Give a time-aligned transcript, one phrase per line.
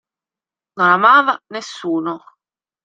[0.77, 2.13] Non amava nessuno.